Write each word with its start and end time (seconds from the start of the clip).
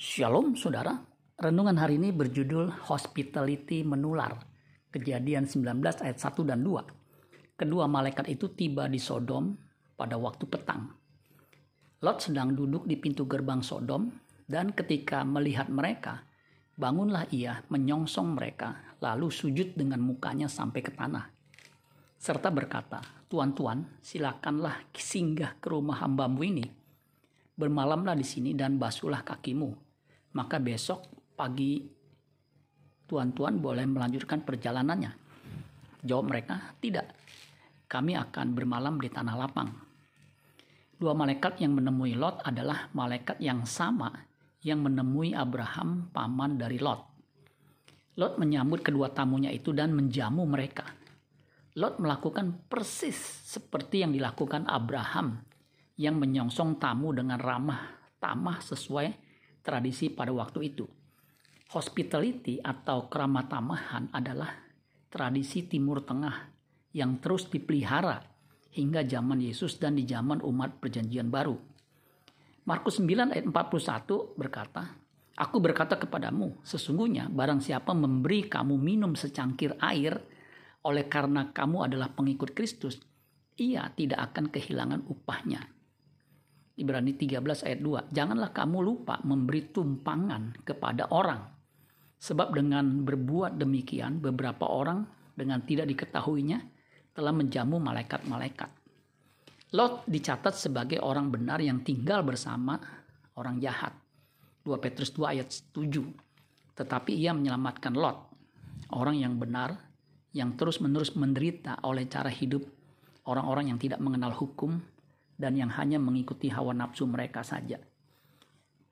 Shalom 0.00 0.56
saudara, 0.56 0.96
renungan 1.36 1.76
hari 1.76 2.00
ini 2.00 2.08
berjudul 2.08 2.88
Hospitality 2.88 3.84
Menular. 3.84 4.32
Kejadian 4.88 5.44
19 5.44 5.76
ayat 6.00 6.16
1 6.16 6.40
dan 6.48 6.64
2. 6.64 7.60
Kedua 7.60 7.84
malaikat 7.84 8.32
itu 8.32 8.48
tiba 8.56 8.88
di 8.88 8.96
Sodom 8.96 9.52
pada 10.00 10.16
waktu 10.16 10.48
petang. 10.48 10.88
Lot 12.00 12.16
sedang 12.16 12.56
duduk 12.56 12.88
di 12.88 12.96
pintu 12.96 13.28
gerbang 13.28 13.60
Sodom 13.60 14.08
dan 14.48 14.72
ketika 14.72 15.20
melihat 15.20 15.68
mereka, 15.68 16.24
bangunlah 16.80 17.28
ia 17.28 17.60
menyongsong 17.68 18.40
mereka 18.40 18.96
lalu 19.04 19.28
sujud 19.28 19.76
dengan 19.76 20.00
mukanya 20.00 20.48
sampai 20.48 20.80
ke 20.80 20.96
tanah. 20.96 21.28
Serta 22.16 22.48
berkata, 22.48 23.04
Tuan-tuan, 23.28 24.00
silakanlah 24.00 24.80
singgah 24.96 25.60
ke 25.60 25.68
rumah 25.68 26.00
hambamu 26.00 26.40
ini. 26.40 26.64
Bermalamlah 27.52 28.16
di 28.16 28.24
sini 28.24 28.56
dan 28.56 28.80
basuhlah 28.80 29.20
kakimu 29.28 29.89
maka 30.36 30.62
besok 30.62 31.06
pagi 31.34 31.82
tuan-tuan 33.10 33.58
boleh 33.58 33.86
melanjutkan 33.90 34.46
perjalanannya. 34.46 35.12
Jawab 36.06 36.30
mereka, 36.30 36.76
tidak. 36.78 37.10
Kami 37.90 38.14
akan 38.14 38.54
bermalam 38.54 39.02
di 39.02 39.10
tanah 39.10 39.34
lapang. 39.34 39.70
Dua 40.94 41.16
malaikat 41.16 41.58
yang 41.58 41.74
menemui 41.74 42.14
Lot 42.14 42.44
adalah 42.44 42.92
malaikat 42.94 43.40
yang 43.42 43.66
sama 43.66 44.12
yang 44.60 44.84
menemui 44.84 45.32
Abraham 45.32 46.12
paman 46.12 46.60
dari 46.60 46.76
Lot. 46.76 47.00
Lot 48.20 48.36
menyambut 48.36 48.84
kedua 48.84 49.08
tamunya 49.10 49.48
itu 49.48 49.72
dan 49.72 49.96
menjamu 49.96 50.44
mereka. 50.44 50.84
Lot 51.80 51.98
melakukan 51.98 52.68
persis 52.68 53.16
seperti 53.48 54.04
yang 54.04 54.12
dilakukan 54.12 54.68
Abraham 54.68 55.40
yang 55.96 56.20
menyongsong 56.20 56.76
tamu 56.76 57.16
dengan 57.16 57.40
ramah 57.40 57.80
tamah 58.20 58.60
sesuai 58.60 59.29
tradisi 59.60 60.12
pada 60.12 60.32
waktu 60.32 60.72
itu. 60.72 60.86
Hospitality 61.70 62.58
atau 62.58 63.06
keramatamahan 63.06 64.10
adalah 64.10 64.50
tradisi 65.06 65.70
Timur 65.70 66.02
Tengah 66.02 66.50
yang 66.94 67.22
terus 67.22 67.46
dipelihara 67.46 68.18
hingga 68.74 69.06
zaman 69.06 69.38
Yesus 69.38 69.78
dan 69.78 69.94
di 69.94 70.06
zaman 70.06 70.42
umat 70.42 70.82
perjanjian 70.82 71.30
baru. 71.30 71.54
Markus 72.66 72.98
9 73.02 73.34
ayat 73.34 73.46
41 73.46 74.38
berkata, 74.38 74.98
Aku 75.40 75.56
berkata 75.62 75.96
kepadamu, 75.96 76.60
sesungguhnya 76.60 77.32
barang 77.32 77.64
siapa 77.64 77.96
memberi 77.96 78.44
kamu 78.50 78.76
minum 78.76 79.16
secangkir 79.16 79.78
air 79.80 80.20
oleh 80.84 81.08
karena 81.08 81.48
kamu 81.52 81.88
adalah 81.88 82.12
pengikut 82.12 82.52
Kristus, 82.52 83.00
ia 83.56 83.88
tidak 83.96 84.32
akan 84.32 84.52
kehilangan 84.52 85.00
upahnya. 85.08 85.79
Ibrani 86.80 87.12
13 87.12 87.68
ayat 87.68 87.80
2. 87.84 88.16
Janganlah 88.16 88.50
kamu 88.56 88.78
lupa 88.80 89.20
memberi 89.20 89.68
tumpangan 89.68 90.64
kepada 90.64 91.12
orang. 91.12 91.44
Sebab 92.20 92.56
dengan 92.56 93.04
berbuat 93.04 93.60
demikian 93.60 94.20
beberapa 94.20 94.64
orang 94.68 95.04
dengan 95.36 95.60
tidak 95.64 95.88
diketahuinya 95.92 96.58
telah 97.12 97.32
menjamu 97.36 97.76
malaikat-malaikat. 97.80 98.70
Lot 99.76 100.08
dicatat 100.08 100.56
sebagai 100.56 100.98
orang 100.98 101.30
benar 101.30 101.62
yang 101.62 101.84
tinggal 101.84 102.24
bersama 102.24 102.80
orang 103.38 103.62
jahat. 103.62 103.94
2 104.64 104.76
Petrus 104.82 105.14
2 105.14 105.32
ayat 105.36 105.48
7. 105.48 106.76
Tetapi 106.76 107.12
ia 107.14 107.30
menyelamatkan 107.36 107.94
Lot, 107.94 108.18
orang 108.96 109.20
yang 109.20 109.36
benar 109.36 109.76
yang 110.30 110.54
terus-menerus 110.54 111.14
menderita 111.18 111.82
oleh 111.82 112.06
cara 112.06 112.30
hidup 112.30 112.62
orang-orang 113.26 113.74
yang 113.74 113.78
tidak 113.78 113.98
mengenal 113.98 114.34
hukum 114.34 114.78
dan 115.40 115.56
yang 115.56 115.72
hanya 115.72 115.96
mengikuti 115.96 116.52
hawa 116.52 116.76
nafsu 116.76 117.08
mereka 117.08 117.40
saja. 117.40 117.80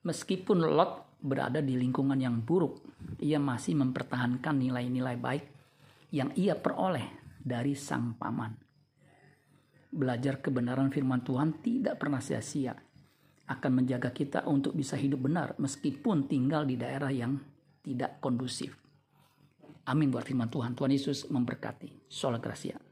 Meskipun 0.09 0.65
Lot 0.65 1.21
berada 1.21 1.61
di 1.61 1.77
lingkungan 1.77 2.17
yang 2.17 2.41
buruk, 2.41 2.81
ia 3.21 3.37
masih 3.37 3.77
mempertahankan 3.77 4.57
nilai-nilai 4.57 5.21
baik 5.21 5.45
yang 6.17 6.33
ia 6.41 6.57
peroleh 6.57 7.37
dari 7.37 7.77
sang 7.77 8.17
paman. 8.17 8.57
Belajar 9.93 10.41
kebenaran 10.41 10.89
firman 10.89 11.21
Tuhan 11.21 11.61
tidak 11.61 12.01
pernah 12.01 12.25
sia-sia, 12.25 12.73
akan 13.49 13.85
menjaga 13.85 14.09
kita 14.13 14.49
untuk 14.49 14.73
bisa 14.73 14.97
hidup 14.97 15.29
benar 15.29 15.57
meskipun 15.61 16.29
tinggal 16.29 16.65
di 16.65 16.81
daerah 16.81 17.13
yang 17.13 17.37
tidak 17.85 18.21
kondusif. 18.25 18.77
Amin 19.89 20.13
buat 20.13 20.25
firman 20.25 20.53
Tuhan. 20.53 20.77
Tuhan 20.77 20.93
Yesus 20.93 21.33
memberkati. 21.33 22.09
Sola 22.13 22.37
Gracia. 22.37 22.88